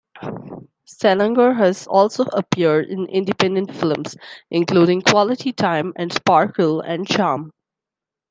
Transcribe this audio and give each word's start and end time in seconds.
Salenger 0.85 1.53
has 1.53 1.85
also 1.85 2.23
appeared 2.33 2.87
in 2.87 3.05
independent 3.05 3.71
films, 3.75 4.15
including 4.49 5.03
"Quality 5.03 5.51
Time" 5.53 5.93
and 5.95 6.11
"Sparkle 6.11 6.81
and 6.81 7.07
Charm". 7.07 7.51